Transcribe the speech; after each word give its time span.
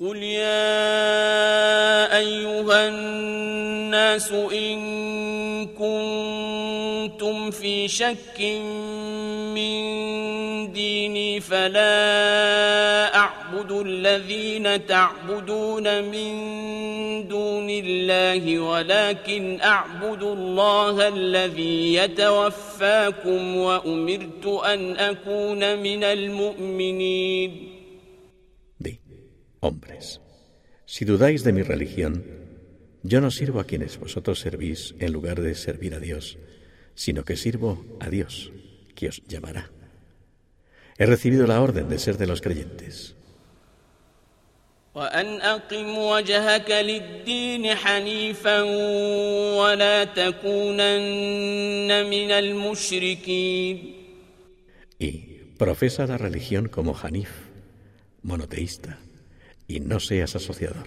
قل 0.00 0.16
يا 0.16 0.58
أيها 2.18 2.88
الناس 2.88 4.32
إن 4.32 4.78
كنتم 5.66 7.50
في 7.50 7.88
شك 7.88 8.40
من 9.54 10.72
ديني 10.72 11.40
فلا 11.40 13.16
أعبد 13.16 13.72
الذين 13.72 14.86
تعبدون 14.86 16.04
من 16.04 16.32
دون 17.28 17.70
الله 17.70 18.58
ولكن 18.58 19.60
أعبد 19.60 20.22
الله 20.22 21.08
الذي 21.08 21.94
يتوفاكم 21.94 23.56
وأمرت 23.56 24.46
أن 24.46 24.96
أكون 24.96 25.78
من 25.78 26.04
المؤمنين 26.04 27.77
Hombres, 29.60 30.20
si 30.86 31.04
dudáis 31.04 31.42
de 31.42 31.52
mi 31.52 31.62
religión, 31.62 32.24
yo 33.02 33.20
no 33.20 33.30
sirvo 33.30 33.58
a 33.58 33.64
quienes 33.64 33.98
vosotros 33.98 34.38
servís 34.38 34.94
en 35.00 35.12
lugar 35.12 35.40
de 35.40 35.54
servir 35.54 35.94
a 35.94 35.98
Dios, 35.98 36.38
sino 36.94 37.24
que 37.24 37.36
sirvo 37.36 37.84
a 37.98 38.08
Dios, 38.08 38.52
que 38.94 39.08
os 39.08 39.22
llamará. 39.26 39.70
He 40.96 41.06
recibido 41.06 41.46
la 41.46 41.60
orden 41.60 41.88
de 41.88 41.98
ser 41.98 42.18
de 42.18 42.26
los 42.26 42.40
creyentes. 42.40 43.16
Y 54.98 55.10
profesa 55.58 56.06
la 56.06 56.18
religión 56.18 56.68
como 56.68 56.96
Hanif, 56.96 57.30
monoteísta 58.22 58.98
y 59.68 59.80
no 59.80 60.00
seas 60.00 60.34
asociador. 60.34 60.86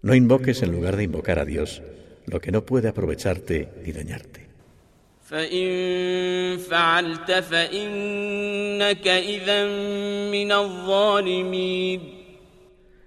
No 0.00 0.14
invoques 0.14 0.62
en 0.62 0.72
lugar 0.72 0.96
de 0.96 1.04
invocar 1.04 1.38
a 1.38 1.44
Dios 1.44 1.82
lo 2.26 2.40
que 2.40 2.50
no 2.50 2.64
puede 2.64 2.88
aprovecharte 2.88 3.68
ni 3.84 3.92
dañarte. 3.92 4.48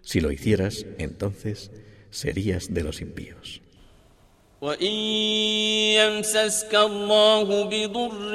Si 0.02 0.22
lo 0.22 0.32
hicieras, 0.32 0.86
entonces 1.00 1.72
serías 2.10 2.74
de 2.74 2.84
los 2.84 3.02
impíos. 3.02 3.62
وإن 4.63 4.93
يمسسك 5.99 6.75
الله 6.75 7.65
بضر 7.65 8.35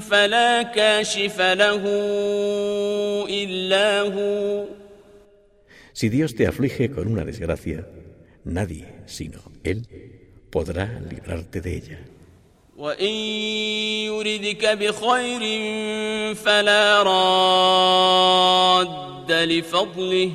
فلا 0.00 0.62
كاشف 0.62 1.40
له 1.40 1.82
إلا 3.28 4.00
هو 4.00 4.64
Si 6.00 6.08
Dios 6.08 6.36
te 6.36 6.46
aflige 6.46 6.92
con 6.92 7.08
una 7.08 7.24
desgracia, 7.24 7.88
nadie 8.44 8.86
sino 9.06 9.40
Él 9.64 9.88
podrá 10.50 11.00
librarte 11.10 11.60
de 11.60 11.76
ella. 11.76 11.98
وإن 12.76 13.10
يردك 14.06 14.66
بخير 14.66 15.42
فلا 16.34 17.02
راد 18.22 19.32
لفضله 19.32 20.32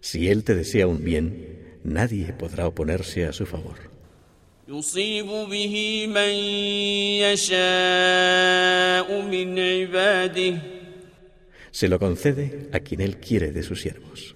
Si 0.00 0.28
Él 0.28 0.44
te 0.44 0.54
desea 0.54 0.86
un 0.86 1.02
bien, 1.02 1.57
nadie 1.88 2.32
podrá 2.32 2.66
oponerse 2.66 3.26
a 3.26 3.32
su 3.32 3.46
favor. 3.46 3.76
Se 11.70 11.88
lo 11.88 11.98
concede 11.98 12.68
a 12.72 12.80
quien 12.80 13.00
él 13.00 13.18
quiere 13.18 13.52
de 13.52 13.62
sus 13.62 13.80
siervos. 13.82 14.34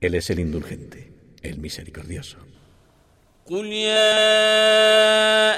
Él 0.00 0.14
es 0.14 0.30
el 0.30 0.38
indulgente, 0.38 1.12
el 1.42 1.58
misericordioso. 1.58 2.38
قل 3.48 3.66
يا 3.66 4.04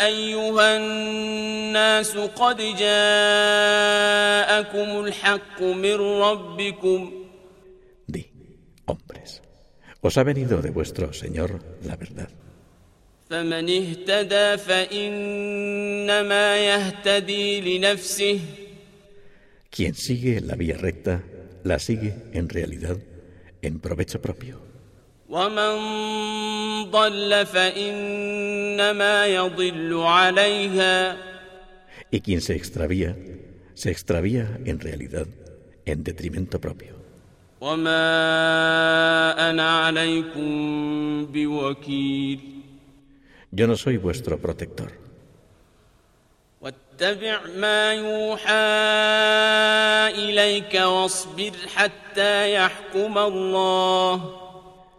أيها 0.06 0.76
الناس 0.76 2.16
قد 2.16 2.56
جاءكم 2.78 3.70
الحق 5.04 5.62
من 5.62 5.94
ربكم 5.94 7.10
hombres. 7.10 7.23
os 10.05 10.19
ha 10.19 10.23
venido 10.23 10.61
de 10.61 10.69
vuestro 10.69 11.13
Señor 11.13 11.59
la 11.83 11.95
verdad. 11.95 12.29
Quien 19.71 19.95
sigue 19.95 20.41
la 20.41 20.53
vía 20.53 20.77
recta, 20.77 21.23
la 21.63 21.79
sigue 21.79 22.13
en 22.33 22.49
realidad 22.49 22.97
en 23.63 23.79
provecho 23.79 24.21
propio. 24.21 24.61
Y 32.11 32.21
quien 32.21 32.41
se 32.41 32.55
extravía, 32.55 33.17
se 33.73 33.89
extravía 33.89 34.59
en 34.65 34.79
realidad 34.79 35.25
en 35.85 36.03
detrimento 36.03 36.61
propio. 36.61 37.04
Yo 43.49 43.65
no 43.65 43.75
soy 43.75 43.97
vuestro 43.97 44.37
protector. 44.37 44.91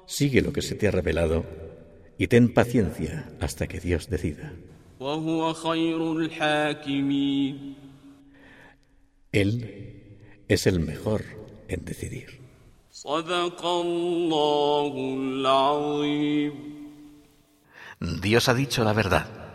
Sigue 0.07 0.43
lo 0.43 0.53
que 0.53 0.63
se 0.63 0.75
te 0.75 0.89
ha 0.89 0.91
revelado 0.91 1.47
y 2.19 2.27
ten 2.27 2.53
paciencia 2.53 3.31
hasta 3.39 3.69
que 3.69 3.79
Dios 3.79 4.11
decida. 4.11 4.53
Él 9.31 9.55
es 10.49 10.67
el 10.67 10.81
mejor 10.81 11.23
en 11.69 11.85
decidir. 11.85 12.46
Dios 18.01 18.49
ha 18.49 18.55
dicho 18.55 18.85
la 18.85 18.95
verdad. 18.95 19.46